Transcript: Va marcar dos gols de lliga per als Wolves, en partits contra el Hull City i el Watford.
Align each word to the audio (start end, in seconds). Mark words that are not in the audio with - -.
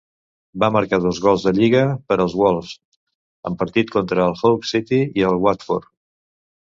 Va 0.61 0.67
marcar 0.75 0.97
dos 1.01 1.17
gols 1.25 1.43
de 1.47 1.51
lliga 1.57 1.83
per 2.11 2.15
als 2.23 2.35
Wolves, 2.39 2.71
en 3.49 3.57
partits 3.59 3.95
contra 3.97 4.23
el 4.31 4.33
Hull 4.41 4.57
City 4.71 5.03
i 5.23 5.27
el 5.33 5.37
Watford. 5.45 5.87